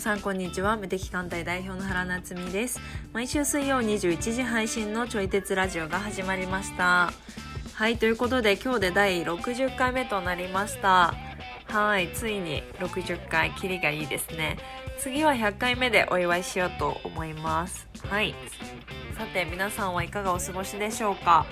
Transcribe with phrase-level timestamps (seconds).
[0.00, 0.78] 皆さんこんにちは。
[0.78, 2.80] 無敵艦隊代表の原夏実です。
[3.12, 7.12] 毎週水曜21時配信のちょい鉄ラジオが始まりました。
[7.74, 11.12] はいということで今日で第60回目となりました。
[11.66, 14.56] はいついに60回キリがいいですね。
[14.98, 17.86] 次は100回目でお祝いしようと思います。
[18.08, 18.34] はい。
[19.18, 21.44] さて皆さんはいかがお過ごしでしょうか？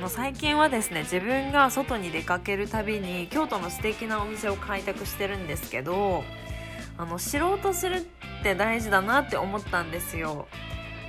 [0.00, 6.24] もう最近はですね自分が外に出かけるたびに京都の素敵なお店を開拓してるんですけど
[6.98, 8.06] あの知ろうとする
[8.40, 10.48] って大事だなって思ったんですよ。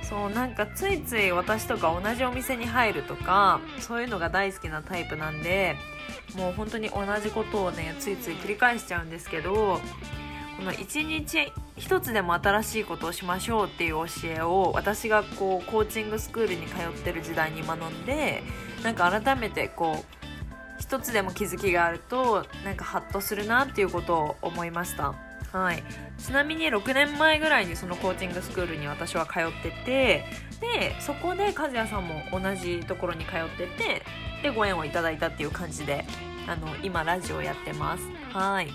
[0.02, 5.76] そうなんかついつい私とか同じお店に入るとかそういうのが大好きなタイプなんで
[6.36, 9.80] もう本当に同じことをねついつい繰り返しちゃうんですけど
[10.56, 18.42] この一日一つでも新しいことをしましょうっていう教えを私がこうコーチングスクールに通ってる時代に学んで
[18.82, 20.20] なんか改めてこう
[20.80, 25.29] 一つでも気づきがあるとなんかハッとするなっていうことを思いました。
[25.52, 25.82] はい。
[26.18, 30.24] ちなみに6年前ぐらいにそのコーチングスクールに私は通ってて
[30.60, 34.02] でそこで和也さんも同じところに通ってて
[34.42, 36.04] でご縁をいただいたっていう感じで
[36.46, 38.04] あの今ラジオやってます。
[38.32, 38.68] はい。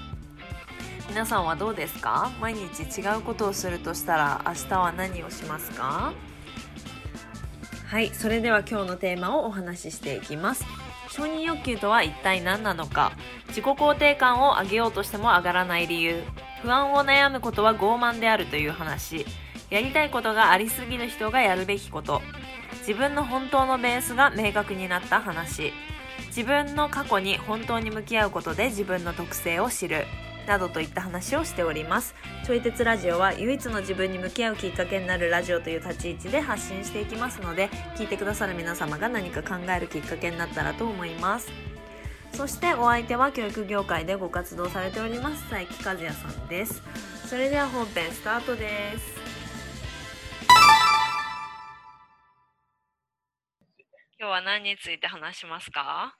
[1.07, 2.31] 皆さんはどうですか？
[2.41, 6.13] 毎日違うことをするとしたら明日は何をしますか？
[7.85, 8.09] はい。
[8.13, 10.65] それでは今日のテーマをお話ししていきます。
[11.15, 13.13] 承認欲求とは一体何なのか。
[13.47, 16.23] 自己肯定感を上げようとしても上がらない理由。
[16.61, 19.25] 不安を悩むことは傲慢であるという話。
[19.69, 22.21] やりたいことがありすぎる人がやるべきこと。
[22.79, 25.71] 自分の本当のベースが明確になった話。
[26.27, 30.05] 自分の過去に本当に向き合うことで自分の特性を知る。
[30.45, 32.15] などといった話をしております。
[32.45, 41.51] ちょい鉄ラジオは唯一の自分に向き合うきっかけになるラジオという立ち位置で発信していきますので聞いてくださる皆様が何か考えるきっかけになったらと思います。
[42.33, 46.81] そしてお相手は教育業界でご活動されております佐伯和也さんです。
[47.27, 49.15] それでは本編スタートです。
[54.19, 56.17] 今日は何について話しますか？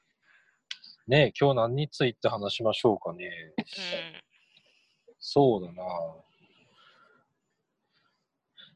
[1.07, 3.25] ねえ、今日何について話しましょうかね。
[3.57, 3.61] う
[5.19, 5.83] そうだな。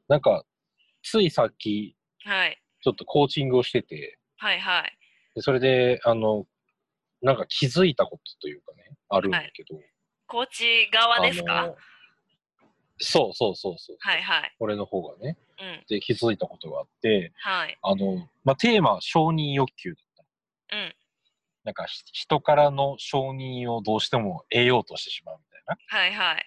[0.08, 0.44] なんか、
[1.02, 1.96] ついさっき、
[2.26, 4.98] んはいちょっとコーチングをしてて、はいはい
[5.36, 6.46] でそれで、あの、
[7.22, 9.80] なんか気づいたことというかね、あるんだけど。
[10.28, 11.76] コーチ側ですあかの
[13.00, 13.98] そうそうそうそう。
[14.00, 15.38] はいはい俺の方がね。
[15.60, 20.26] うんで、気づいたことがあって、はいあの、まあ、テーマは承認欲求だっ
[20.70, 20.78] た。
[20.78, 20.96] うん
[21.64, 25.78] なんかひ人からの承認をどうしても得ようとしてしまうみたいな。
[25.88, 26.46] はいはい。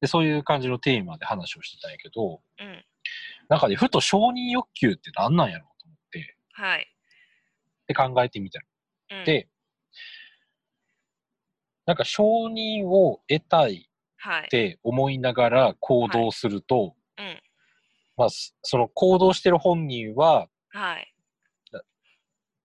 [0.00, 2.84] で、そういう感じのテーマで話をしてたんやけど、うん。
[3.48, 6.86] なんかね、ふと承認欲求って何なんやろうと思って、はい。
[7.86, 8.60] で考えてみた
[9.10, 9.18] の。
[9.20, 9.24] うん。
[9.24, 9.48] で、
[11.86, 14.44] なんか承認を得たいはい。
[14.44, 17.42] って思いながら行動すると、うん。
[18.16, 21.11] まあ、すその行動してる本人は、はい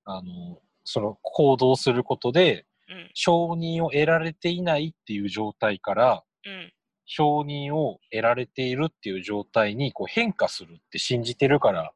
[0.10, 3.12] あの、その行動することでうん。
[3.14, 6.74] 承認を得られていないっていう状態から、うん。
[7.06, 11.94] 承認を得られているっていう状態にこう変化するって信じてるから、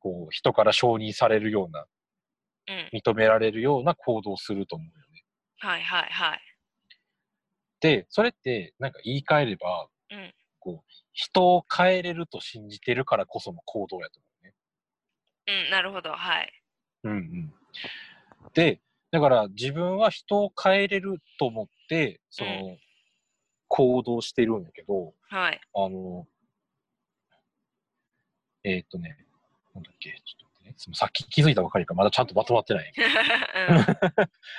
[0.00, 1.86] こう人から承認されるような、
[2.68, 2.98] うん。
[2.98, 5.24] 認められるような行動をすると思うよね。
[5.58, 6.40] はいはいはい。
[7.80, 10.34] で、それってなんか言い換えれば、うん。
[10.58, 14.54] こう人を変えれると信じてるからこその行動やと思うね。
[15.66, 16.12] うんなるほど。
[16.12, 16.63] はい
[17.04, 17.54] うんうん。
[18.54, 22.78] で、だから自分は人を変えれると思って、その、う
[23.68, 26.26] 行動してるんやけど、はいあの、
[28.62, 29.16] えーっとね、
[29.74, 32.92] なんだっけ、ちょっとさっき気づいたばかりか、まだちゃんとまとまってない。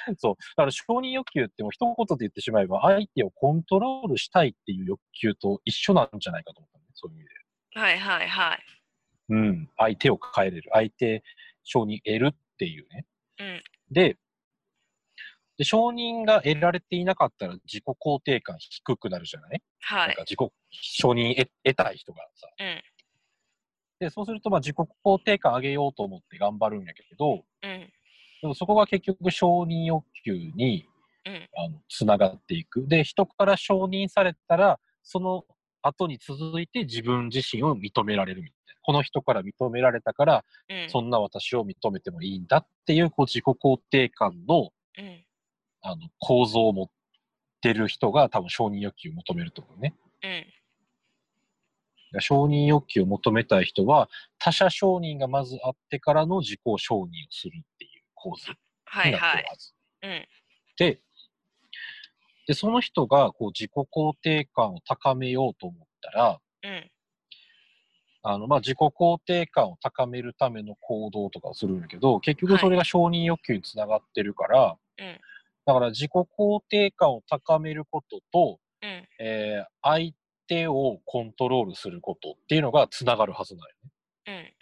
[0.08, 0.36] うん そう。
[0.36, 6.92] だから承認欲求ってもう一言で言ってしまえば、相手をコントロールしたいっていう欲求と一緒なんじゃないかと思ったのね。
[6.94, 7.36] そういう意味で。
[7.80, 8.60] はいはいはい
[9.30, 9.70] うん。
[9.78, 10.70] 相手を変えれる。
[10.72, 11.24] 相手
[11.66, 13.06] 承認得るっていうね。
[13.40, 14.18] うんで、
[15.58, 22.48] で承認が得られていなかったら自己肯定感低くなるじゃない、はいなんか自己承認得得たい人がさ。
[22.60, 22.82] うん
[23.98, 27.90] で、そうするとまあ自己肯定感上げようと思って頑張るんやけど、うん
[28.42, 30.86] でもそこが結局承認欲求に
[31.26, 32.88] うんあのつながっていく。
[32.88, 35.46] で、人から承認されたら、その
[35.88, 38.82] 後に続いて自分自身を認められるみたいな。
[38.82, 45.26] この人から認められたから、うんそんな私を認めてもいいんだっていうこう自己肯定感のうん
[45.82, 46.88] あの構造を持っ
[47.62, 49.94] てる人が多分承認欲求を求めると思うね。
[50.24, 50.46] うん
[52.22, 54.10] 承認欲求を求めたい人は
[54.40, 58.54] 他者承認がまずあってからの自己承認をするっていう構図
[58.86, 59.74] はいになってはいるはず。
[60.04, 60.28] うん
[60.78, 61.00] で、
[62.48, 66.92] で、その人がこう自己肯定感を高めようと思ったら、うん。
[68.24, 75.20] あの、まあ、自己肯定感を高めるための行動とかをするんだけど、結局それが承認欲求につながってるから、うん。
[75.66, 79.08] だから自己肯定感を高めることと、うん。
[79.20, 80.14] えー相
[80.48, 84.55] 手をコントロールすることっていうのがつながるはずなんよね。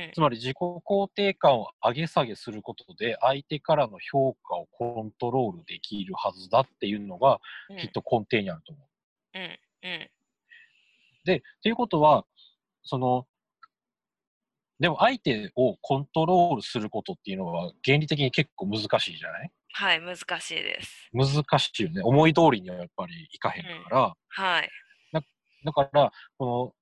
[0.00, 0.04] うん。
[0.04, 0.08] うん。
[0.08, 0.20] うんつ。
[0.20, 7.38] まり自己肯定感を上げ下げすることで相手からの評価をコントロールできるはずだっていうのが
[7.70, 9.38] うんきっと根底にあると思う。
[9.38, 9.42] うん。
[9.42, 10.10] うん。
[11.24, 12.24] で、っていうことは、
[12.82, 13.26] その、
[14.78, 19.52] でも相手をコントロールすることっていうのは原理的に結構難しいじゃない？
[19.72, 21.10] はい、難しいです。
[21.12, 22.00] 難しいよね。
[22.02, 24.70] 思い通りにはやっぱりいかへんから、はい。
[25.62, 26.74] だから、この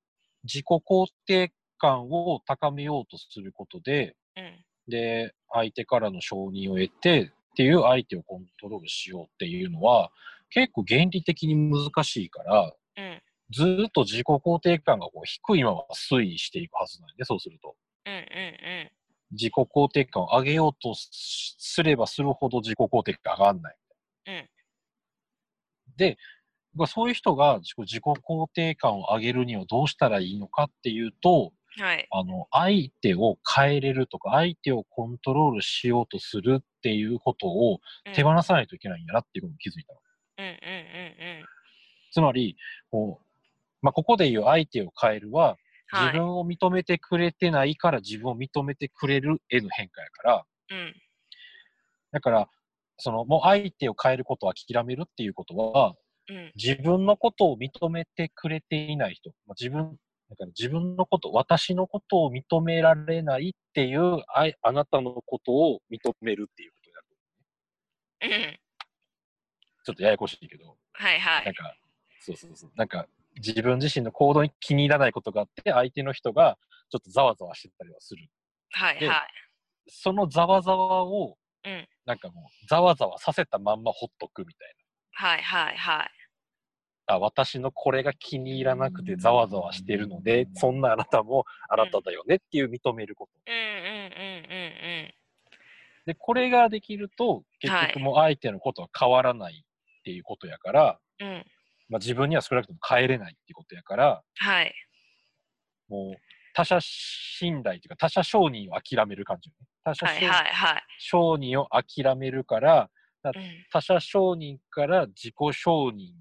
[0.44, 4.64] 自己肯定感を高めようとすることで、うん。
[4.88, 10.10] で、相手からの承認を得てっていう相手をコントロールしようっていうのは、
[10.50, 13.22] 結構原理的に難しいから、うん。
[13.50, 17.76] ずーっと自己肯定感がこう低いまま推移していくはずなんで、そうすると。
[18.06, 18.14] うん。
[18.14, 18.90] うん。
[19.32, 23.76] 自己肯定感を上げようとしすればするほど自己肯定感上がんない。
[24.26, 24.48] うん。
[25.96, 26.16] で、
[26.74, 32.10] まあそういう人が自己自己肯定感を上げるにはどうしたらいいのかっていうと、はい。
[32.10, 40.00] あの、相手を変えれるとか、相手をコントロールしようとするっていうことをうん手放さないといけないんだなっていうことに気づいたの。
[40.38, 40.46] うん。
[40.46, 40.52] うん。
[40.52, 41.48] うん。
[42.10, 42.56] つまり、
[42.90, 43.26] こう、
[43.82, 46.08] まあ、ここで言う相手を変えるは、はい。
[46.08, 50.94] 自分を認めてくれてないから自分を認めてくれるへの変化やから、うん。
[52.12, 52.50] だから、
[52.96, 55.94] その、もう相手を変えることを諦めるっていうことは、
[56.28, 56.54] うん。
[56.56, 59.98] 自分のことを認めてくれていない人、まあ、自分、
[60.30, 68.46] だから自分のこと、私のことを認められないっていう、あいあなたのことを認めるっていうことになる。
[68.50, 68.58] うん。
[69.84, 71.18] ちょっとややこしいけど、はい。
[71.20, 71.44] はい。
[71.46, 71.74] なんか、
[72.20, 72.70] そうそうそう。
[72.76, 76.58] なんか、自分自身の行動に気に入らないことがあって、相手の人が
[76.90, 78.28] ちょっとざわざわしてたりはする。
[78.72, 79.00] はい。
[79.00, 79.28] ではい。
[79.86, 81.88] そのざわざわを、うん。
[82.04, 84.74] なんかもう、ざわざわさせたまんまほっとくみたい
[85.12, 85.42] はい。
[85.42, 85.76] はい。
[85.76, 86.17] はい。
[87.08, 87.14] な。
[87.14, 93.32] あ、私のこれが気に入らなくてざわざわしてるので、そんなあなたもあなただよねっていう認めること。
[93.46, 93.54] うん。
[93.54, 93.64] うん。
[93.64, 94.54] うん。
[94.54, 95.14] うん。
[96.06, 101.28] で、これができると、結局もう相手のことは変わらないっていうことやから、うん。
[101.28, 101.46] うん。
[101.88, 104.74] まあ、自分には少なくとも変えれないっていうことやから、はい。
[105.88, 106.20] もう
[106.54, 109.66] 他者信頼というか他者承認を諦める感じよね。
[109.84, 110.82] 他者はい。
[110.98, 112.90] 承認を諦めるから、
[113.24, 113.32] うん。
[113.70, 116.12] 他者承認から自己承認、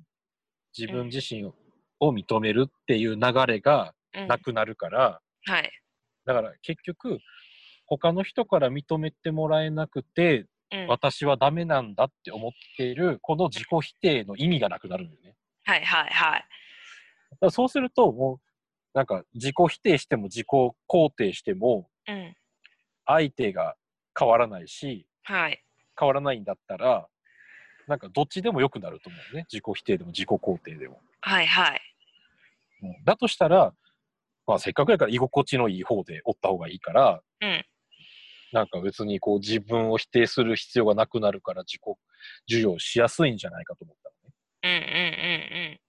[0.78, 1.54] 自分自身を
[2.12, 4.28] 認めるっていう流れがうん。
[4.28, 5.72] なくなるから、はい。
[6.26, 7.20] だから結局、
[7.86, 10.88] 他の人から認めてもらえなくて、うん。
[10.88, 15.36] 私はダメなんだって思っている、この自己否定の意味がなくなるんだよね。
[15.64, 15.86] はい。
[15.86, 16.10] はい。
[16.10, 16.46] はい。
[17.40, 18.40] だそうすると、もう、
[18.94, 20.74] なんか自己否定しても自己肯
[21.16, 22.36] 定しても、うん。
[23.06, 23.76] 相手が
[24.18, 25.64] 変わらないし、はい。
[26.00, 27.08] 変わらないんだったら、
[27.88, 29.46] なんかどっちでも良くなると思うね。
[29.52, 31.02] 自己否定でも自己肯定でも。
[31.22, 31.48] はい。
[31.48, 31.82] はい。
[32.84, 33.74] うんだとしたら、
[34.46, 37.66] まあせっかくやから居心地のいい方でおった方がいいから、うん。
[38.54, 41.82] なんか別にこう自分を否定する必要がなくなるから自己
[42.48, 44.34] 授与しやすいんじゃないかと思ったのね。
[44.64, 44.72] うん。
[44.72, 45.70] うん。
[45.72, 45.80] うん。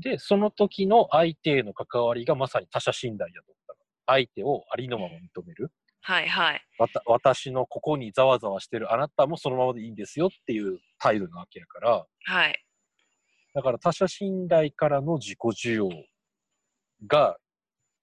[0.00, 3.78] で、その時の相手への関わりがまさに他者信頼だと思ったの。
[4.06, 5.70] 相手をありのまま認める。
[6.02, 6.28] はい。
[6.28, 6.62] はい。
[6.78, 12.64] わた私のここにざわざわしてるあなたもそのままでいいんですよっていう態度なわけやから、はい。
[13.54, 15.88] だから他者信頼からの自己需要
[17.06, 17.36] が、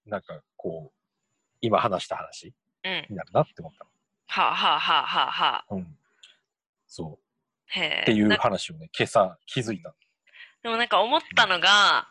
[0.06, 0.98] なんかこう、
[1.60, 3.06] 今話した話うん。
[3.10, 3.86] になるなって思った
[4.28, 4.54] はあ。
[4.54, 4.78] はあ。
[4.80, 5.02] はあ。
[5.02, 5.30] はあ。
[5.30, 5.74] はあ。
[5.74, 5.78] の。
[5.78, 5.98] うん。
[6.86, 7.24] そう。
[7.66, 8.02] へえ。
[8.02, 9.94] っていうな話をね、今朝気づいた。
[10.62, 12.08] でもなんか思ったのが、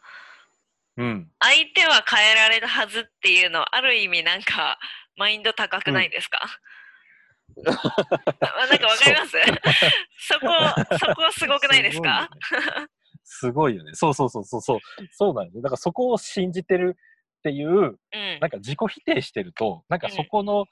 [0.98, 1.32] うん。
[1.39, 4.79] 相手は変えられるはずっていうのはある意味なんか
[5.17, 6.39] マインド高くないですか、
[7.65, 9.38] あなんかわかります？
[10.19, 10.47] そこ
[11.00, 12.29] そこすごくないですか？
[13.24, 13.91] すごいよね。
[13.93, 14.79] そうそうそうそうそう。
[15.12, 15.51] そうなんよ。
[15.51, 15.62] ね。
[15.62, 16.95] だからそこを信じてる
[17.39, 17.97] っていう、うん。
[18.39, 20.65] なんか自己否定してると、なんかそこの、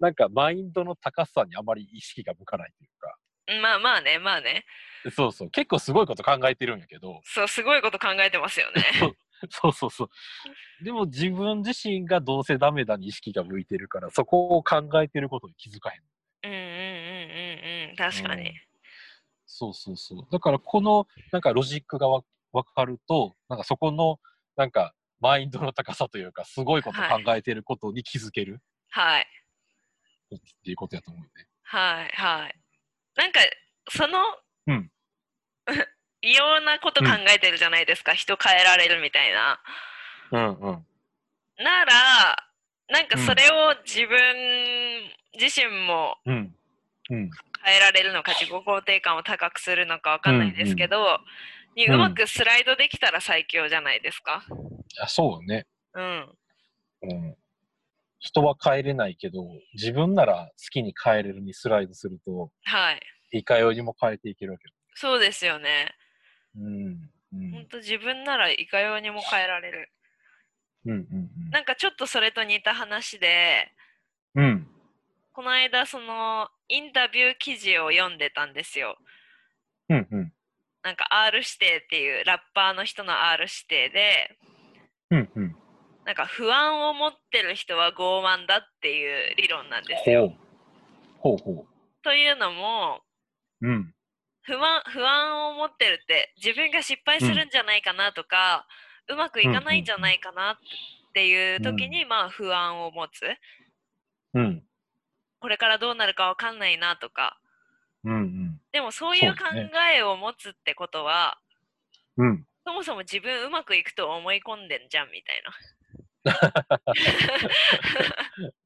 [0.00, 3.16] なんかマインドの高さにあまり意識が向かないというか、
[3.62, 4.64] まあまあねまあね。
[5.14, 5.50] そうそう。
[5.50, 8.82] 結構すごいこと考えてるんやけど、そうすごいこと考えてますよね
[9.50, 10.84] そうそうそう。
[10.84, 16.02] でも自分自身がどうせダメだに意識が向いてるから、そこを考えてることに気づかへん。
[16.42, 18.54] うんうんうんうんうん確かに、うん
[19.52, 20.26] そうそうそう。
[20.30, 24.20] だからこのなんかロジックがわ分かると、なんかそこの
[24.56, 29.26] なんかマインドの高さというか、すごいこと考えてることに気づけるはい
[30.36, 31.46] っていうことやと思うよね。
[31.62, 32.54] はいはい
[33.16, 33.40] なんか
[33.90, 34.18] その、
[34.68, 34.90] うん
[36.22, 39.60] 異様なこと考えてるじゃないですか、人変えられるみたいな。
[40.32, 40.86] うんうん。
[41.64, 42.36] なら、
[42.88, 46.54] なんかそれを自分自身もうん。
[47.10, 47.30] うん。
[47.64, 51.18] 変えられるのか、自己肯定感を高くするのかわかんないですけど、
[51.76, 54.44] にうんうまくスライドできたら最強じゃないですか。
[55.00, 55.66] あそうね。
[55.94, 56.38] うん。
[57.02, 57.36] うん。
[58.18, 63.00] 人は変えれないけど、自分なら好きに変えれるにスライドすると、はい。
[63.38, 64.74] いかようにも変えていけるわけよ。
[64.94, 65.94] そうですよね。
[66.56, 67.10] うん。
[67.32, 67.50] うん。
[67.52, 69.90] ほんと自分ならいかようにも変えられる。
[70.86, 73.72] うんうんなんかちょっとそれと似た話で、
[74.34, 74.44] うん。
[74.44, 74.66] うん。
[75.32, 78.96] この間そのインタビュー記事を読んでたんですよ。
[79.88, 80.32] うんうん。
[80.82, 84.38] なんか R 指定っていうラッパーの人の R 指定で、
[85.10, 85.56] うんうん。
[86.04, 90.24] なんか不安を持ってる人は傲慢だっていう理論なんですほよ。
[90.26, 90.32] う。
[91.18, 91.66] ほうほ
[92.02, 93.00] というのも
[93.60, 93.68] う。
[93.68, 93.94] うん。
[94.50, 98.66] 不安不安を持ってるって自分が失敗するんじゃないかなとか、
[99.08, 100.56] うまくいかないんじゃないかなっ
[101.14, 103.22] ていう時に、まあ不安を持つ
[104.34, 104.62] うん。
[105.40, 107.38] これからどうなるかわかんないなとか
[108.04, 108.60] うんうん。
[108.72, 109.44] でもそういう考
[109.96, 111.38] えを持つってことは
[112.16, 112.44] うん。
[112.66, 115.52] そもそも自分うまくいくと思い込んでんじゃんみたいな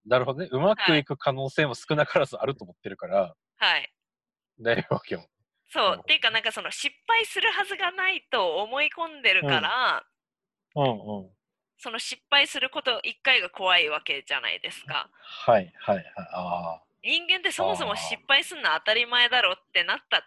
[0.07, 0.49] なるほどね。
[0.51, 3.91] うまくいく可能性も少なからずあると思ってるから、はい
[4.61, 5.27] だいわけよ。
[5.75, 10.05] そう、っていうかなんかその失敗するはずがないと思い込んでるから、
[10.77, 10.87] うんう
[11.27, 11.31] ん。
[11.79, 16.05] その失敗すること一回が怖いわけじゃないですかはいはいはい。
[16.33, 20.25] あ人間ってそもそも失敗するのは当たり前だろってなったら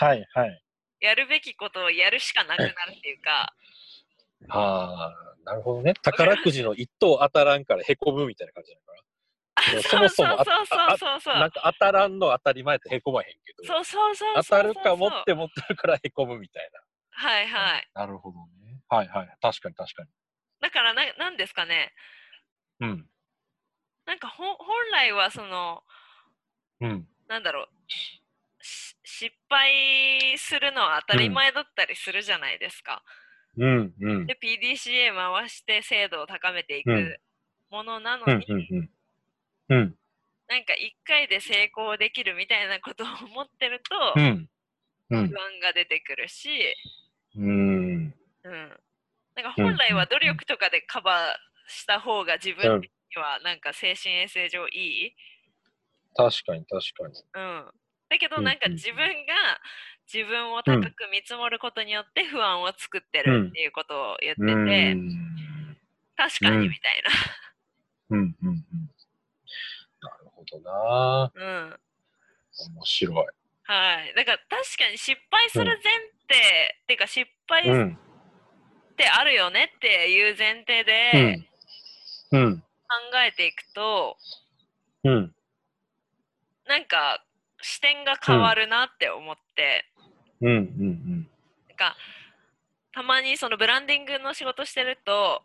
[0.00, 0.04] あ。
[0.04, 0.62] はいはい。
[1.00, 3.52] やるべきことをやるしかなくなるっていうか
[4.48, 5.14] ああ、
[5.44, 5.94] なるほどね。
[6.02, 8.87] 宝くじの一等当たらんからへこむみたいな感じだから。
[8.87, 8.87] あ
[9.82, 16.70] そもそもあそうそうそうそうなんか当たらんの当たり前ってへこまへんけど、そうそうそう当そうたるかもって思ってるからへこむみたい
[17.18, 18.02] はいはいな。
[18.02, 18.80] なるほどね。
[18.88, 19.36] はいはい。
[19.42, 20.08] 確かに確かに。
[20.60, 21.92] だからななんですかね
[22.80, 23.06] うん。
[24.06, 25.82] なんかほん本来はその
[26.80, 27.08] うん。
[27.28, 28.22] なんだろうし
[29.04, 33.02] 失敗するのは当たり前だったりするじゃないですか。
[33.56, 34.26] うんうん。
[34.26, 37.20] で PDCA 回して精度を高めていうんく
[37.70, 38.90] ものなのうんに、うんうん。
[39.68, 39.94] うん。
[40.48, 44.22] なんか1回で成功できるみたいなことを思ってるとうん。
[44.24, 44.48] うん
[45.10, 46.50] 不安が出てくるし、
[47.34, 48.14] うん。
[48.44, 48.70] うん、
[49.36, 51.16] なんか本来は努力とかでカバー
[51.66, 55.14] した方が自分にはなんか精神衛生上いい、
[56.14, 57.24] 確かに確かに。
[57.34, 57.64] うん、
[58.10, 59.34] だけどうんなんか自分が
[60.12, 65.78] 自分を高く見積もることによって不安を作ってるっていうことを言ってて、うん。
[66.16, 67.02] 確かにみたい
[68.10, 68.64] うんうんうん。
[70.50, 70.72] どな。
[70.72, 71.32] な。
[71.34, 71.80] うん
[72.74, 73.26] 面白い。
[73.64, 75.76] はい、だから確かに失敗する前
[76.28, 77.98] 提、っていうか失敗っうん。
[78.96, 81.46] てあるよねっていう前提で
[82.32, 82.40] うん。
[82.40, 82.60] うん。
[82.60, 82.64] 考
[83.26, 84.16] えていくと、
[85.04, 85.34] うん。
[86.66, 87.24] なんか
[87.60, 89.84] 視点が変わるなって思って、
[90.40, 90.48] うん。
[90.48, 91.28] うん。
[91.68, 91.96] なんか
[92.92, 95.42] たまにそのブランディングの仕事してると、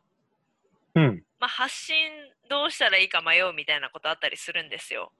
[0.95, 1.23] うん。
[1.43, 2.07] まあ、発信
[2.49, 5.11] どうしたらいいか迷うみたいなことあったりするんですよ。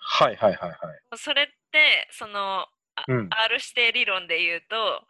[0.00, 0.78] はいはいはいはい。
[1.14, 3.28] それってその、あうん。
[3.30, 5.06] R 指定理論で言うと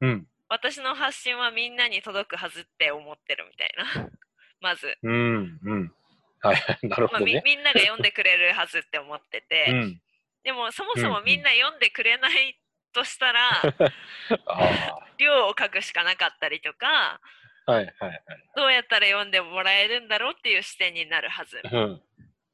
[0.00, 0.26] うん。
[0.48, 4.08] 私の発信はみんなに届くはずって思ってるみたいな
[4.62, 5.60] まず、うん。
[5.62, 5.92] うん。
[6.40, 6.56] はい。
[6.88, 7.42] なるほどね。
[7.44, 10.02] みんなが読んでくれるはずって思ってて、うん。
[10.44, 12.58] でもそもそもうんみんな読んでくれない
[12.94, 13.50] としたら、
[14.46, 17.20] あ量を書くしかなかったりとかあ。
[17.66, 18.22] はいはいはい。
[18.56, 21.60] どうやったら読んでもらえるんだろうっていう視点になるはず。
[21.64, 22.02] うん。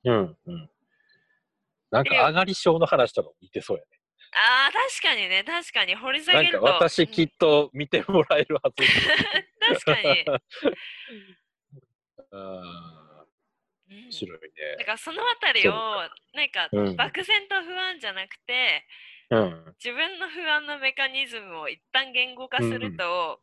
[0.04, 0.36] うん。
[0.46, 0.70] うん。
[1.90, 3.88] なんか上がり症の話とかも似てそうやね。
[4.32, 8.84] ああ確かにね確かに掘り下なんかげると私きっと見てもらえるはず。
[9.58, 10.24] 確かに、
[12.30, 13.24] ああ、
[13.90, 14.46] うん面白いだ
[14.76, 14.84] ね。
[14.84, 18.86] からそのあたりをなんかうん漠然と不安じゃなくて
[19.30, 19.74] うん。
[19.82, 23.40] 自分の不安のメカニズムを一旦言語化すると、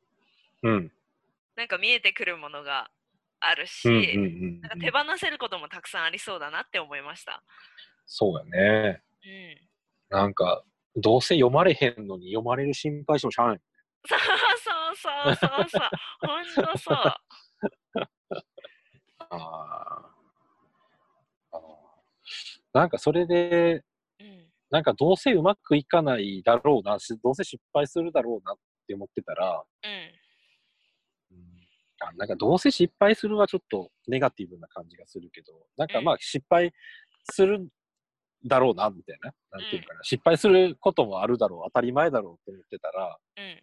[0.64, 0.92] うん。
[1.56, 2.90] なんか見えてくるものが
[3.40, 3.96] あるし、うん。
[3.96, 4.04] うん。
[4.04, 7.44] うんなんか手放せることもたくさんありそうだなって思いました。
[8.06, 9.02] そうやね。
[10.12, 10.64] うん、なんか、
[10.96, 13.60] どうせ読まれへんのに読まれる心配してもしゃあない。
[14.08, 15.90] そうそうそうそうそう
[16.22, 16.98] ほんとそう。
[19.20, 20.16] ああ。
[22.74, 23.84] なんかそれで、
[24.20, 28.58] うんなんかどうせうまくいかないだろうな、しどうせ失敗するだろうなっ
[28.88, 30.05] て思ってたら、うん
[32.18, 36.74] なんかどうせ失敗するはちょっとネガティブな感じがするけど、なんかまあ失敗
[37.32, 37.68] する
[38.46, 39.34] だろうな、みたいな。
[39.52, 43.62] なんていうかな、失敗することもあるだろう、当たり前だろうって思ってたら、うん。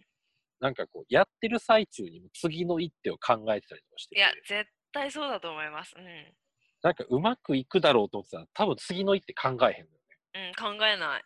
[0.60, 5.94] なんかこう、やってる最中にも次の一手を考えてたりとかしてていや、絶対そうだと思います。
[5.96, 6.04] うん。
[6.82, 9.76] なんかうまくいくだろうと思ってたら、多分次の一手考えへんのよ
[10.34, 11.22] うん、考えない。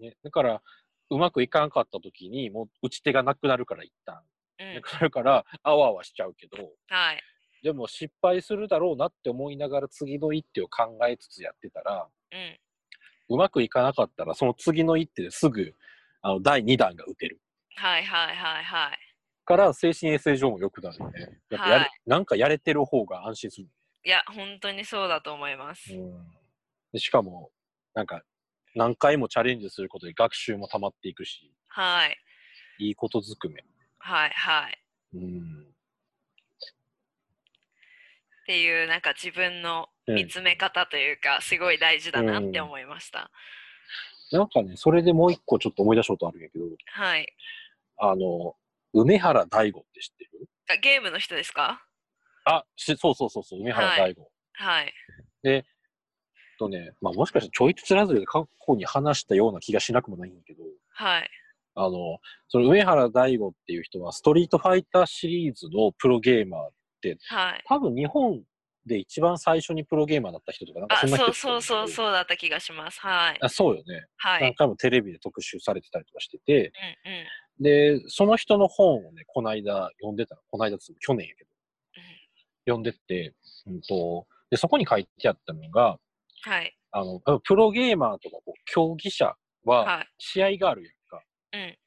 [0.00, 0.08] ね。
[0.10, 0.62] ねだから、
[1.10, 4.22] うまくいかんかった時に、もう打ち手がなくなるから一旦。
[4.58, 4.74] うん。
[4.74, 7.22] だ から、あわあわしちゃうけど、はい。
[7.62, 12.60] でも失敗するだろうなって思いながら次の一手を考えつつやってたら、うん。
[13.28, 15.74] うまくいかなかったら、その次の一手ですぐ、
[16.22, 17.40] あの、第2弾が打てる。
[17.74, 18.98] はいはいはいはい。
[19.44, 21.40] から、精神衛生上も良くなるね。
[21.50, 23.68] やっぱやれ、はいなんかやれてる方が安心する。
[24.04, 25.92] いや、本当にそうだと思います。
[25.92, 26.26] うん。
[26.92, 27.50] でしかも、
[27.94, 28.22] なんか、
[28.74, 32.16] 何回もチャレンジすることで学習も溜まっていくし、はい。
[32.78, 33.64] いいことずくめ。
[34.06, 34.78] はいはい。
[35.14, 35.66] うん。
[38.42, 43.32] っていう、なんか自分のうん見つめ方というか、すごい大事だなって思いました。
[44.30, 47.26] なんかね、それでもう一個ちょっと思い出したことあるんやけど、はい。
[47.96, 48.54] あの、
[48.92, 50.48] 梅原大吾って知ってる？
[50.68, 51.84] あゲームの人ですか？
[52.44, 54.30] あ、しそうそうそうそう、梅原大吾。
[54.52, 54.94] はい。
[56.58, 61.30] とね、まあもしかしたらちょいつらずで過去に話したような気がしなくもないんだけど、はい。
[61.76, 62.18] あの、
[62.48, 66.70] その梅原大吾っていう人は、ストリートファイターシリーズのプロゲーマー、
[67.28, 67.64] はい。
[67.68, 68.42] 多分日本
[68.86, 71.88] で一番最初にプロゲーマーだった人とか、なんかあ、そんな人そうそうそうう。
[71.88, 73.00] そうだった気がします。
[73.00, 73.38] はい。
[73.40, 74.06] あそうよね。
[74.16, 74.42] はい。
[74.42, 76.72] 何回もテレビで特集されてたりとかしてて、
[77.06, 77.14] うんう
[77.62, 78.00] ん。
[78.00, 80.40] で、その人の本をね、この間読んでたの。
[80.50, 81.50] この間去年やけど。
[82.68, 83.32] 読んでって、
[83.66, 85.98] うんと、で、そこに書いてあったのが、
[86.42, 86.76] はい。
[86.90, 90.08] あの、プロゲーマーとかこう競技者ははい。
[90.18, 90.95] 試合があるやんか。
[91.52, 91.78] うん。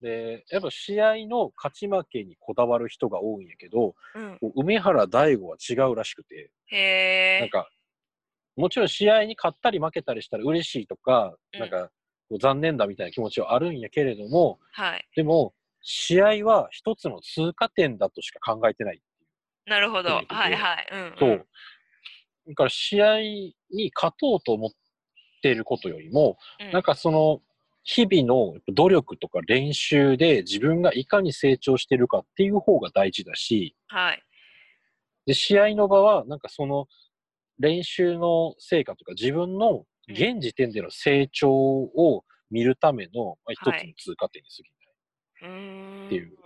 [0.00, 4.38] で、やっぱ試合の勝ち負けにこだわる人が多いんやけど、うん。
[4.56, 7.40] 梅原大吾は違うらしくて、へえ。
[7.40, 7.68] なんか、
[8.56, 11.90] もちろん試合に勝ったり負けたりしたら嬉しいとか、うんなんか、
[12.40, 15.06] 残念だみたいな気持ちはあるんやけれども、はい。
[15.14, 19.02] でも、試合は一つの通過点だとしか考えてない。
[19.66, 20.10] なるほど。
[20.10, 20.88] はいはい。
[20.92, 21.14] うん、うん。
[21.18, 21.46] そう。
[22.48, 24.70] だから試合に勝とうと思っ
[25.42, 26.72] ていることよりも、うん。
[26.72, 27.42] なんかその、
[27.84, 34.22] 日々の努力とか練習で自分がいかに成長してるかっていう方が大事だし、はい。
[35.26, 36.86] で、試合の場は、なんかその
[37.58, 45.52] 練習の成果とか自分の現時点での成長を見るための、まあ、一つのはい通過点に過ぎない。
[45.52, 46.06] うーん。
[46.06, 46.38] っていう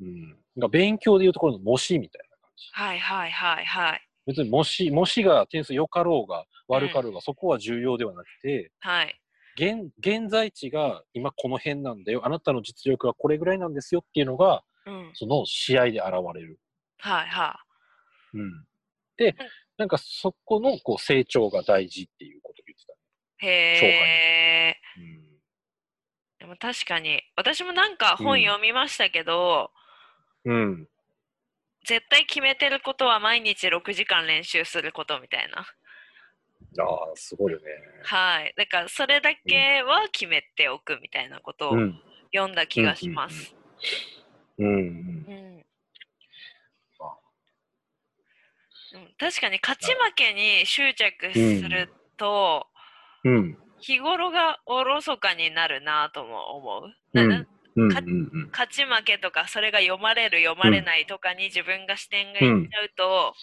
[0.00, 0.28] うん。
[0.28, 2.68] なんか勉強でいうところの模試みたいな感じ。
[2.72, 4.08] はいはいはいはい。
[4.26, 9.20] 別に模試、模試が点数良かろうが悪かろうが、そこは重要ではなくて、はい。
[9.58, 12.24] 現現在地が今この辺なんだよ。
[12.24, 15.10] あなたの実力はこれぐらいなんですよっていうのが、うん。
[15.14, 16.60] その試合で現れる。
[16.98, 17.58] はいは
[18.34, 18.64] うん。
[19.16, 19.34] で、
[19.76, 22.98] なんかそこのこう成長が大事っていうことを言ってたね。
[23.42, 23.46] い。
[23.46, 24.76] へえ。
[24.96, 25.28] うん
[26.38, 29.72] でも確かに、私もなんか本うん読みましたけど、
[30.44, 30.88] うん。
[31.84, 35.66] 絶対決めてることは毎日6時間練習することみたいな。
[36.78, 37.66] ああ、すごいよね。
[38.04, 38.52] はい。
[38.56, 42.00] だからそれだけは決めておくみたいなことをうん。
[42.34, 43.54] 読んだ気がします。
[44.58, 44.66] うん。
[44.66, 45.24] うん。
[45.26, 45.30] う
[48.98, 52.66] ん確かに勝ち負けに執着すると、
[53.24, 53.58] うん。
[53.80, 56.94] 日頃がおろそかになるなとも思う。
[57.14, 57.46] うん。
[58.50, 63.34] 勝ち負けとかそれが読まれる読まれないとかに自分が視点がいっちゃうと、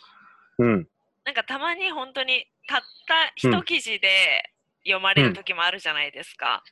[0.57, 0.89] うん。
[1.25, 4.43] なんかたまに本当にたった一記事で
[4.85, 6.63] 読まれる時もあるじゃないですか。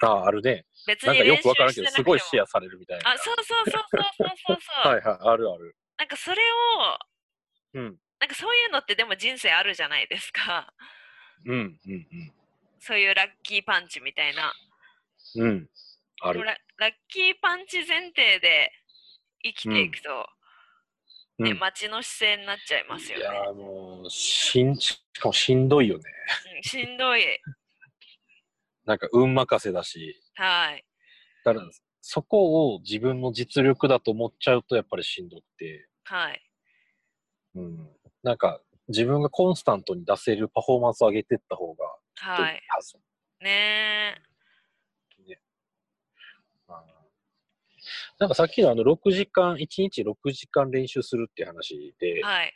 [0.00, 0.64] ああ、あるね。
[0.86, 3.10] 別なんかよに練習くわからんけど、すごいシェアされるみたいな。
[3.10, 4.92] あ、そうそうそうそうそうそう。
[4.92, 5.76] はいはい、あるある。
[5.98, 6.98] なんかそれを
[7.74, 7.98] うん。
[8.20, 10.72] なんかそういうのってでも人生あるじゃないですか。
[11.44, 11.78] うん。
[11.86, 12.06] うん。
[12.78, 14.52] そういうラッキーパンチみたいな。
[15.36, 15.48] うん。
[15.48, 15.68] うん。
[16.20, 16.44] ある。
[16.44, 18.70] ララッキーパンチ前提で
[19.42, 20.26] 生きていくと、
[21.38, 23.24] ね、うん待ちの姿勢になっちゃいますよね。
[23.24, 26.02] いやーもう、しん、しかもしんどいよね。
[26.56, 27.22] うんしんどい。
[28.84, 30.20] なんか、運任せだし。
[30.34, 30.84] はい。
[31.44, 31.70] だから、
[32.00, 35.88] そこを自分の実力だと思っちゃうと、やっぱりしんどくて。
[36.04, 36.42] はい。
[37.54, 37.96] うん。
[38.22, 42.62] なんか、自分がコンスタントに出せるパフォーマンスを上げていった方が、いいはい。
[42.68, 42.98] はず。
[43.40, 44.20] ね
[46.66, 46.98] あー
[48.18, 52.54] なんかさっきのあの6時間、1日6時間練習するっていう話でえ。、はい。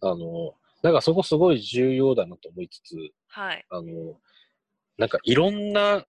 [0.00, 2.96] あの、なんかそこすごい重要だなと思いつつ、
[3.28, 3.64] はい。
[3.70, 4.20] あの、
[4.96, 6.04] なんかいろんな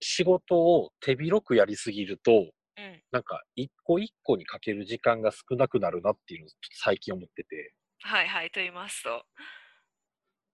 [0.00, 3.02] 仕事を手広くやりすぎると、うん。
[3.10, 8.50] なんか一個一個にかける時間が少なくなるなっていうのを最近思ってて、はいはい。
[8.50, 9.24] と言いますと。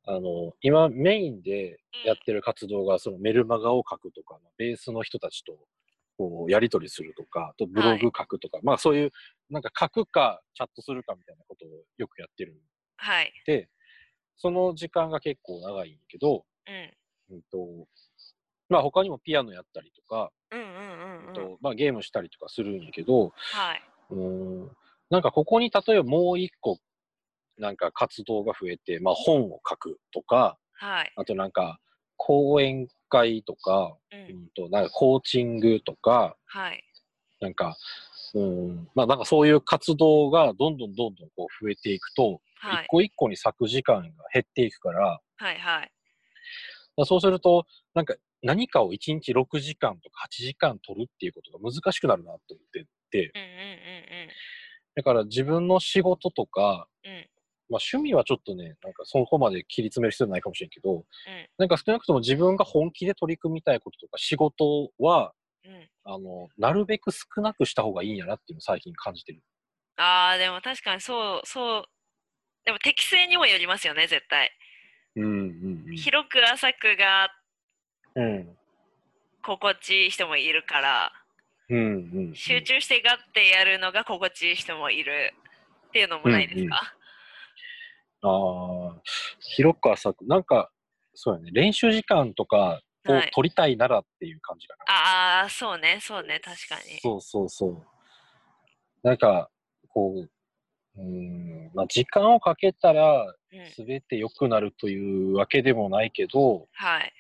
[0.07, 5.59] あの、今メインでやってる活動が、そのメルマガを書くとか、ベースの人たちと、
[6.17, 9.11] こう、やり取りするとか、あとブログ書くとか、まあそういう、
[9.51, 12.57] なんか書くか、チャットするかみたいなことをよくやってるん
[12.97, 13.33] はい。
[13.47, 13.69] で、
[14.37, 16.71] その時間が結構長いんだけど、う
[17.33, 17.37] ん。
[17.37, 17.89] うんと、
[18.69, 21.35] まあ他にもピアノやったりとか、うんうんうんうん。
[21.35, 23.83] とまあゲームしたりとかするんやけど、はい。
[24.11, 24.77] うーん、
[25.11, 26.79] なんかここに例えばもう一個、
[27.59, 31.13] なんか活動が増えて、まあ本を書くとか、はい。
[31.17, 31.79] あとなんか
[32.27, 34.17] 講演会とか、う。
[34.17, 36.83] うんんとなんかコーチングとか、はい。
[37.41, 37.77] なんか、
[38.35, 42.85] うん、まあなんかそういう活動がどんどんどんどんこう増えていくと、はい。
[42.85, 45.93] 一個一個に咲く時間が減っていくから、はいはい。
[46.97, 54.29] まあそうすると、なんか何かを1日6時間とか8時間取るっていうことが難しくなるなと思ってて、うんうん
[54.97, 57.14] だから自分の仕事とか、うんうん。
[57.14, 57.14] うん。
[57.75, 61.05] まあ趣味はちょっとね、なんかそこまで切り詰める必要ないかもしれんけど、うん
[61.59, 65.33] なんか少なくとも自分が本気で取り組みたいこととか仕事は、
[65.65, 65.89] うん。
[66.05, 69.41] あの、なるべく少なくした方がいいんやなっていうのを最近感じてる。
[69.97, 71.85] ああ、でも確かにそう、そう。
[72.65, 74.51] でも適正にもよりますよね、絶対。
[75.17, 77.31] うんうん広く浅くが
[78.17, 78.25] うん。
[78.25, 78.59] うん。
[79.43, 81.13] 心地いい人もいるから、
[81.69, 82.35] うんうん、うん。
[82.35, 85.35] 集中してがってやるのが心地いい人もいる
[85.89, 86.95] っていうのもないですか、
[88.25, 89.03] ああ、
[89.41, 90.71] 広く浅く、なんか、
[91.15, 94.85] そうやね、練習時間とかをはい取りたいならっていう感じかな。
[94.93, 96.99] ああ、そうね、そうね、確かに。
[97.01, 97.83] そうそうそう。
[99.03, 99.51] なんか、
[99.89, 100.31] こう、
[100.97, 103.71] うーん、まあ、時間をかけたら、うん。
[103.71, 107.13] すべて良くなるというわけでもないけど、はい。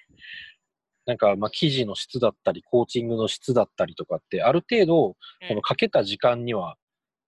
[1.07, 5.14] なんか、まあ、記事の質だったり、コーチングの質だったりとかって、ある程度、うん
[5.49, 6.77] このかけた時間には、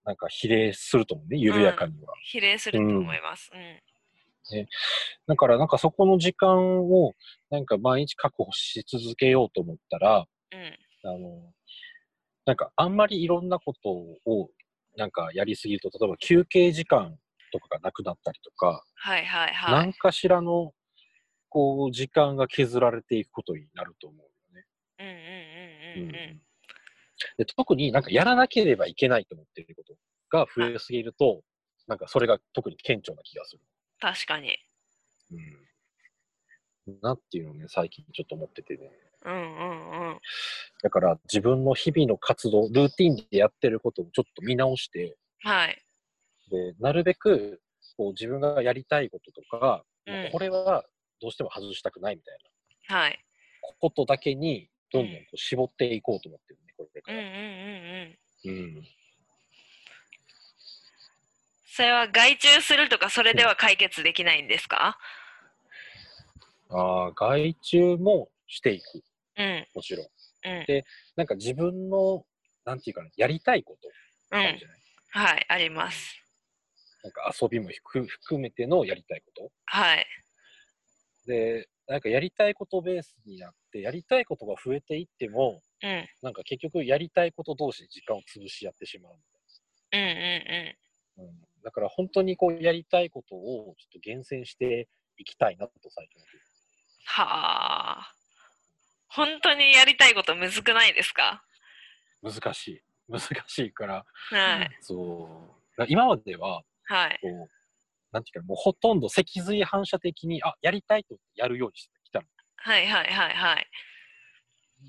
[0.06, 2.14] なんか比例すると思うね、緩やかには。
[2.22, 3.50] 比例すると思います。
[3.52, 4.68] うん。
[5.26, 7.12] だから、なんかそこの時間を、
[7.50, 11.10] なんか毎日確保し続けようと思ったら、うん。
[11.10, 11.52] あの、
[12.44, 14.50] なんかあんまりいろんなことを、
[14.96, 17.18] なんかやりすぎると、例えば休憩時間
[17.52, 19.72] とかがなくなったりとか、はいはいは。
[19.72, 20.72] ないんかしらの、
[21.48, 24.66] こう、時間が削られていくことになると思うよね。
[25.00, 26.42] うんうんうんうんうん。
[27.38, 29.94] で特になんかやらなければいけないと思っていること
[30.30, 31.42] が増えすぎると、
[31.86, 33.62] なんかそれが特に顕著な気がする。
[34.00, 34.56] 確かに。
[36.86, 36.98] うん。
[37.02, 38.90] なっていうのをね、最近ちょっと思っててね。
[39.24, 40.18] うんうんうん。
[40.82, 45.82] だから自分の日々の活動、ルーティンでやってることをちょっと見直して、はい。
[46.50, 47.60] で、なるべく、
[47.96, 50.84] こう自分がやりたいこととか、うんこれは
[51.20, 52.38] どうしても外したくないみたい
[52.88, 53.18] なはい。
[53.80, 56.60] ことだけに、どんどんこう絞っていこうと思ってる
[57.02, 57.18] から。
[57.18, 57.38] うんうんうん
[58.48, 58.76] うん。
[58.76, 58.86] うん。
[61.68, 64.98] それは外注するとか、それでは解決できないんですか？
[66.70, 69.04] ああ、外注もしていく。
[69.36, 69.66] うん。
[69.74, 70.06] もちろん。
[70.44, 70.66] うん。
[71.16, 72.24] なんか自分の、
[72.64, 73.88] なんていうかな、やりたいこと
[74.38, 74.64] うんあるじ。
[74.64, 74.80] ゃない、
[75.10, 76.22] はい、あります。
[77.02, 79.52] なんか遊びも含含めてのやりたいこと。
[79.66, 80.06] はい。
[81.26, 86.06] で、なんかやりたいことベースになって、やりたいことが増えていっても、うん。
[86.22, 89.14] なんか結局やりたいこと同士で時間を潰し合ってしまう
[89.92, 90.14] みうんうん
[91.18, 91.26] うん。
[91.28, 91.34] うん。
[91.62, 96.22] だから本当にこうやりたいことをちょっと厳選していきたいなと最近。
[97.06, 98.12] はあ。
[99.08, 101.44] 本当にやりたいことむずくないですか？
[102.22, 102.82] 難しい。
[103.08, 104.70] 難しいから、はい。
[104.80, 105.28] そ
[105.78, 105.84] う。
[105.88, 107.18] 今までは、はい。
[107.22, 107.48] こう、
[108.16, 112.26] なんていうかな、もうほとんど脊髄反射的に、あ、やりたいとやるようにしてきたの。
[112.56, 113.66] はいはいはいはい。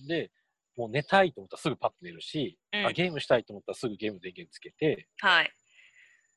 [0.07, 0.31] で、
[0.77, 5.51] もう寝たいと思ったらすぐパッと寝るし、うんあゲームしたいと思ったらすぐゲーム電源つけて、はい。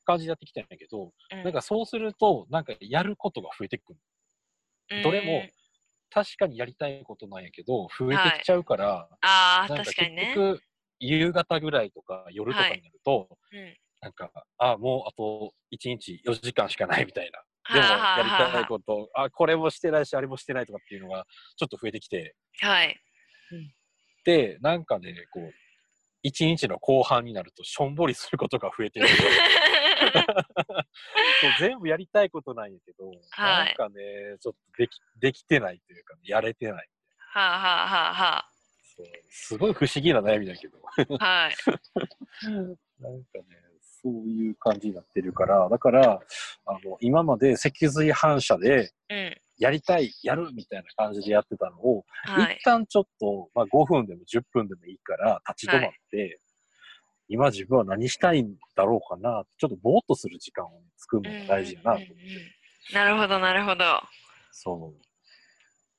[0.03, 3.99] 感じでやってきたんやけど、うんなんかそうすると、なんかやることが増えてくる。
[5.01, 5.47] どれも
[6.09, 10.33] 確かにやりたいことなんやけど、増えてきちゃうから、ああ、なんか確かにね。
[10.35, 10.63] 結局、
[10.99, 13.77] 夕方ぐらいとか夜とかになると、うん。
[14.01, 17.41] なんか、あ、もうあと1日4時間しかないみたいな。
[17.73, 22.99] でも、やりはあたいこと、あ、これもしてないし、あれもしてないとかっていうのが、ちょっと増えてきて、はい。
[24.25, 25.53] で、なんかね、こう、
[26.27, 29.07] 1日の後半になると、しょんぼりすることが増えてる。
[31.59, 36.89] 全部やりたいことなんやけど、はいなんかね、ちょっとできできてないというか、やれてない。
[37.33, 38.47] はあはあはあは
[38.97, 40.79] そうすごい不思議な悩みだけど。
[41.19, 41.25] あ。
[41.25, 41.55] はい。
[42.99, 43.45] なんかね、
[44.03, 46.19] そういう感じになってるから、だから、
[46.65, 49.37] あの、今まで脊髄反射で、うん。
[49.57, 52.63] やりたい、やるみたいな感じでやってたのを、はい一。
[52.63, 56.39] 旦ちょっと、まあ、5分でも10分でもいいから立ち止まって、
[57.27, 62.93] 今自分は何したいんだろうかな、ちょっとぼーっとする時間を作るのが大事やなと思って。
[62.93, 63.85] なるほど、なるほど。
[64.51, 65.05] そう。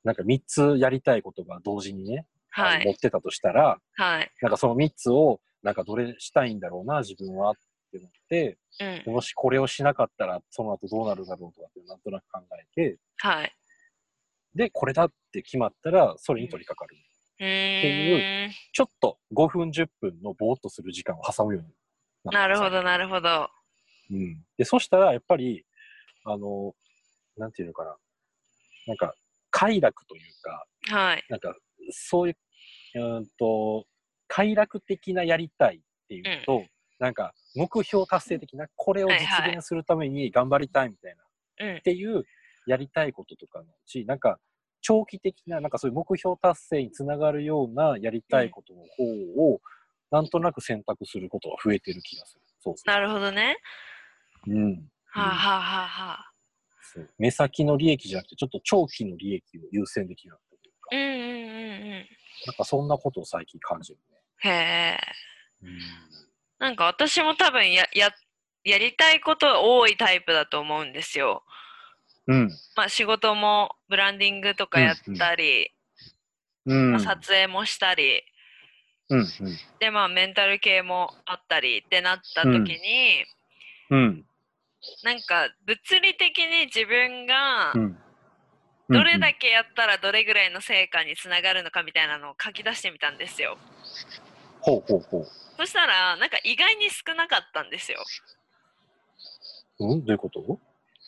[0.03, 2.79] なんか3つやりたいことが同時にね、あはい。
[2.81, 4.31] の持ってたとしたら、はい。
[4.43, 7.55] なんかその3つを、なんかどれしたいんだろうな、自分はっ
[7.93, 8.59] て思って、
[9.07, 9.13] うん。
[9.15, 13.53] もしこれをしなかったら、その後どうなるだろうとかってなんとなく考えて、はい。
[14.55, 16.99] で、これだって決まったら、それに取り掛かる。
[17.41, 18.53] うーん。
[18.73, 21.69] ちょっと5分、10分のぼーっとする時間を挟むように
[22.33, 23.51] なるほど、なるほど。
[24.11, 24.45] うん。
[24.57, 25.67] で、そしたら、やっぱり、
[26.25, 26.75] あの、
[27.37, 27.97] なんていうのかな。
[28.87, 29.15] なんか、
[29.51, 31.25] 快楽というか、はい。
[31.29, 31.57] なんか、
[31.91, 32.37] そういう、
[32.95, 33.87] うーんと、
[34.29, 36.65] 快楽的なやりたいっていうと、
[37.03, 41.17] なんか、目標達成的な、これを実現するために頑張りたいみたい
[41.59, 41.83] な、うんっ。
[41.83, 42.23] ていう
[42.65, 44.39] やりたいこととかのうち、なんか、
[44.83, 49.03] 長期的な、なんかそういう目標達成につながるようなやりたいことの方
[49.53, 49.61] を、
[50.13, 52.43] なんとなく選択することが増えてる気がする。
[52.61, 52.75] そう。
[52.87, 53.57] なるほどね。
[54.47, 54.73] うん。
[55.07, 56.33] はあ、はあはあはあ、
[56.81, 62.07] そう目先の利益じゃなくて、ちょっと長期の利益を優先できるというか、うんうんうんうん。
[62.47, 63.99] なんかそんなことを最近感じる
[64.45, 64.53] へえ。
[65.63, 65.79] ね。
[66.63, 68.11] なんか私も多分や、や、
[68.63, 71.43] やりたいこと多いタイプだと思うんですよ。
[72.29, 72.51] うん。
[72.77, 75.73] まあ仕事もブランディングとかやったり、
[76.65, 76.93] うん。
[76.93, 78.23] まあ、撮影もしたり、
[79.09, 79.19] うん。
[79.19, 79.27] うん。
[79.81, 83.25] でまあメンタル系もあったりってなった時に、
[83.91, 84.25] うん。
[85.03, 87.99] なんか物理的に自分がうん。
[88.89, 93.59] どれだけやったらどれぐらいの成果につながるのかみたいなのを書き出してみたんですよ。
[94.61, 95.42] ほうほうほう。
[95.57, 98.03] そしたらなんか意外に少なかったんですよ。
[99.79, 100.05] うん？
[100.05, 100.61] どういうこと？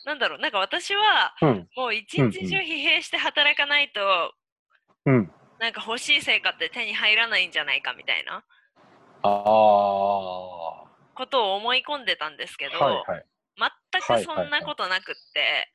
[0.05, 1.69] なんだろうなんか私はうん。
[1.75, 4.33] もう一日中疲弊して働かないと
[5.05, 5.31] うん。
[5.59, 8.43] なんか欲しい成果って手に入らないんじゃないかみたいな
[9.23, 10.81] ああ。
[10.81, 13.25] はことを思い込んでたんですけど、いはい。
[13.57, 15.71] 全くそんなことなくって、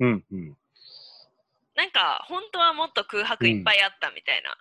[0.00, 0.56] うんうん。
[1.74, 4.54] なんか本当はもっと空白いっぱいあったみたいな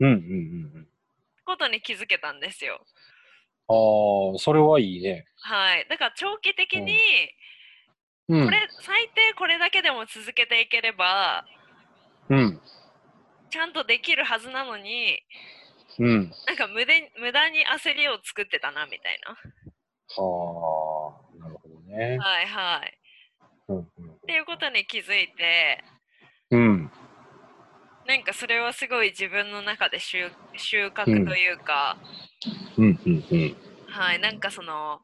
[0.00, 0.73] うんうんうんうん。
[1.44, 2.80] ことに気づけたんですよ。
[3.68, 5.26] ああ、それはいいね。
[5.40, 5.86] はい。
[5.88, 6.92] だから長期的に、
[8.28, 11.44] うんこれ、最低これだけでも続けていければ、
[12.30, 12.60] うん。
[13.50, 15.20] ちゃんとできるはずなのに、
[15.98, 16.32] うん。
[16.46, 19.30] なんか無で無駄に焦りを作ってたなみたいな。
[20.16, 22.18] はあ、なるほどね。
[22.18, 22.98] はいはい。
[23.68, 25.84] うんっていうことに気づいて、
[26.50, 26.90] うん。
[28.04, 28.08] うん。
[28.08, 31.98] なんかそれはすごい自分の中で収収穫というか、
[32.76, 33.56] うんうんうん。
[33.88, 35.00] はい、なんかその、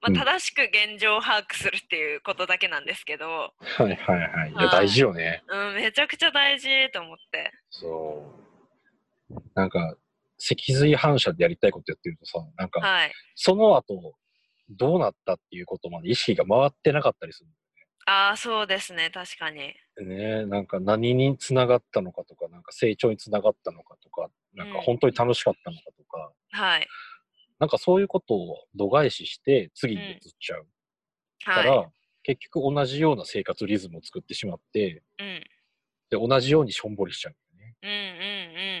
[0.00, 4.50] まあ、うん正しく現状を把握するっていうことだけなんですけど、はいはいはい。
[4.50, 5.42] いや、はい大事よね。
[5.48, 7.50] うん、めちゃくちゃ大事と思って。
[7.70, 8.38] そ
[9.30, 9.40] う。
[9.54, 9.96] なんか、
[10.38, 13.12] 脊髄反射でやりたいことやってるとさ、なんか、はい。
[13.34, 14.14] その後、
[14.68, 17.44] どうなったっていうことまで意識が回ってなかったりす
[18.06, 19.74] ああ、そうですね、確かに。
[19.96, 20.46] るね。
[20.46, 26.88] なんか何につながったのかとか、なんか成長につながったのかとか、なんか本当に楽しかったのかとか、はい。
[27.58, 30.66] なんかそういうことを度外視して次に移っちゃう
[31.44, 31.90] から、は
[32.22, 35.24] 結局同じような生活リズムを作ってしまって、い。
[35.24, 35.44] うん。
[36.10, 37.74] で同じようにしょんぼりしちゃうね。
[37.82, 37.96] うんうん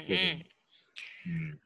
[0.06, 0.44] うん
[1.28, 1.40] うん。
[1.50, 1.60] うん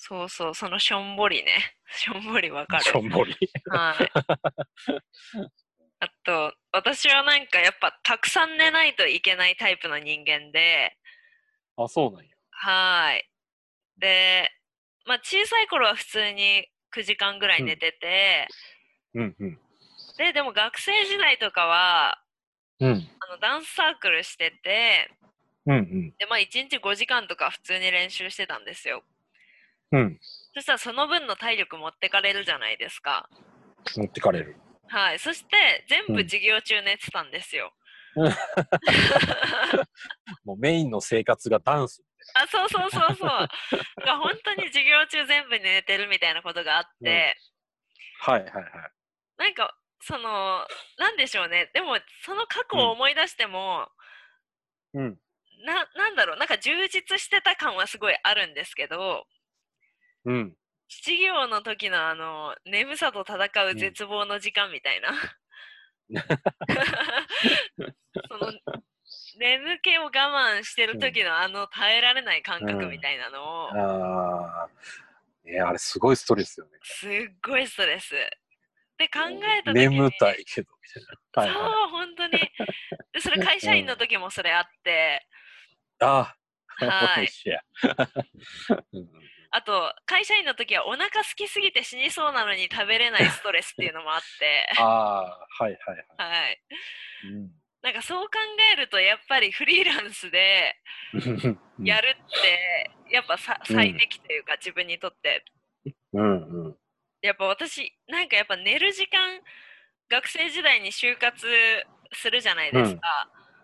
[0.00, 1.50] そうそう、そのしょんぼりね。
[1.90, 2.94] しょんぼりわかるし。
[2.94, 3.36] ょんぼり。
[3.68, 4.08] はい。
[6.00, 10.96] あと、私はなんかやっぱたくさん寝ないといけないタイプの人間で、
[11.76, 12.30] あ、そうなんや。
[12.50, 13.28] はい。
[13.98, 14.50] で、
[15.06, 18.48] まあ小さい頃は普通に9時間ぐらい寝てて、
[19.14, 19.58] うんうん。
[20.18, 22.22] で、でも学生時代とかは、
[22.80, 22.90] うん。
[23.20, 25.10] あのダンスサークルしてて、
[25.66, 26.14] うんうん。
[26.18, 29.02] で、まあ1日5時間とか普通に練習してたんですよ。
[29.90, 30.18] うん。
[30.54, 33.28] そしたらその分の体力持ってかれるじゃないですか。
[33.96, 34.56] 持ってかれる。
[34.88, 35.18] はい。
[35.18, 37.72] そして全部うん授業中寝てたんですよ。
[40.44, 42.02] もうメインの生活がダンス。
[42.34, 43.28] あ、そうそうそうそう。
[43.28, 43.48] だか
[44.04, 47.36] ら本当に授業中全部寝てるみたいなことがあって、
[48.20, 48.64] はいはいはい。
[49.36, 50.66] なんかその、
[50.98, 51.70] なんでしょうね。
[51.74, 53.88] でもその過去を思い出しても、
[54.94, 55.20] うん。
[55.64, 59.26] な、なんだろう、なんか充実してた感はすごいあるんですけど、
[60.24, 60.56] うん。
[60.88, 65.10] 授業の時のあの、眠さと戦う絶望の時間みたいな。
[68.28, 68.52] その、
[69.38, 74.70] 眠気を我慢してる時のあの耐えられない感覚みたいなのを、ああ。
[75.44, 76.72] ねあれすごいストレスよね。
[76.82, 77.10] すっ
[77.42, 78.14] ごいストレス。
[78.96, 80.88] で考えた時に眠たいけど、み
[81.32, 81.52] たいな。
[81.60, 81.72] はいはい。
[81.72, 82.32] そう、本当に。
[83.12, 85.24] で、それ会社員の時もそれあって、
[86.00, 86.34] ああ。
[86.80, 87.28] はい
[89.50, 96.06] あと、会社員の時はお腹空きすぎて死にそうなのに食べれないストレスっていうのもあって、 ああ、はいはいはい。
[96.18, 96.62] はい。
[97.24, 98.32] うんなんかそう考
[98.72, 100.76] えると、やっぱりフリーランスで
[101.78, 105.44] やるって、やっぱさうん最適というか、自分にとって。
[106.12, 106.78] うんうん。
[107.22, 109.40] やっぱ私、なんかやっぱ寝る時間、
[110.10, 111.46] 学生時代に就活
[112.14, 113.00] するじゃないですか。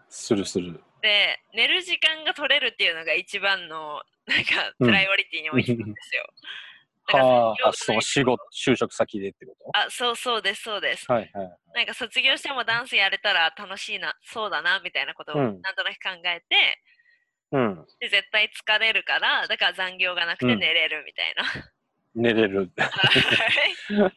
[0.08, 0.83] するする。
[1.04, 6.24] で、寝る時間が取れるっていうのが一番の、なんか、プライオリティに置いてたんですよ。
[7.06, 11.06] だからはあ、そう、仕事、就職先でってこあ、そうそうです、そうです。
[11.06, 11.50] とはいはい。
[11.74, 16.80] なんか卒業してもダンスやれたら楽しいな、そうだな、みたいなことをうんなんとなく考えて、
[17.52, 17.86] うん。
[18.00, 21.44] で絶対疲れるから、だから残業がなくて寝れるみたいな。
[22.14, 22.70] 寝れる。
[22.78, 24.08] はい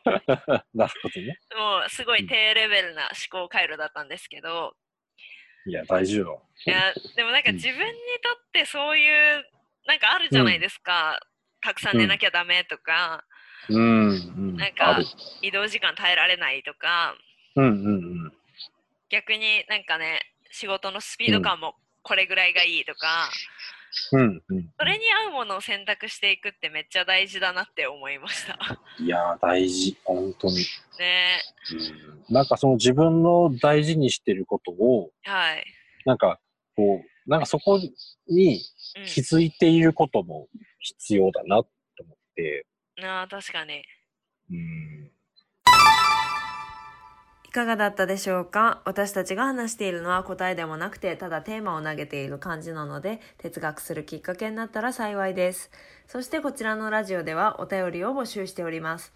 [0.73, 1.37] なるほどね。
[1.57, 4.77] もうすごい低レベルな思考回路だったんですけど、
[5.67, 6.41] いや、大事よ。
[6.65, 7.81] いや、でもなんかうん自分に
[8.23, 9.45] とってそういう、
[9.85, 11.19] なんかあるじゃないですか。
[11.61, 13.23] たくさん寝なきゃダメとか、
[13.69, 14.11] うん、う
[14.53, 14.55] ん。
[14.55, 14.99] なんか。
[15.41, 17.15] 移動時間耐えられないとか、
[17.55, 18.33] うんうんうん。
[19.09, 23.29] 逆になんかね、仕事のスピード感もこれぐらいがいいとか、
[24.11, 24.69] うんうん。
[24.77, 28.57] それに合うものを選択していくってめっちゃ大事だなって思いました。
[28.99, 29.97] いや、大事。
[30.03, 30.55] 本当に。
[30.99, 31.41] ね
[32.29, 32.33] うん。
[32.33, 35.65] なんかその自分の大事にしてることを、はい。
[36.05, 36.39] なんか、
[36.75, 37.77] こう、なんかそこ
[38.27, 38.61] に
[38.97, 40.47] うん気づいていることも
[40.79, 41.69] 必要だなと
[42.03, 42.65] 思って、
[43.03, 43.83] ああ、確かに。
[44.49, 45.11] うん。
[47.57, 48.81] かがだったでしょうか？
[48.85, 55.71] 私たちが話しているのは答えでもなくて、ただテーマを投げている感じなので、哲学するきっかけになったら幸いです。
[56.07, 59.11] そしてこちらのラジオではお便りを募集しております。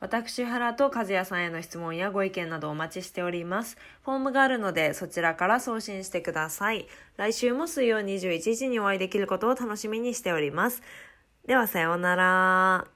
[0.00, 3.76] 私原と和也さんへの質問やご意見などお待ちしております。
[4.02, 6.88] フォームがあるのでそちらから送信してください。
[7.18, 10.82] 来週も水曜21時にお会いできることを楽しみにしております。
[11.46, 12.93] ではさようなら。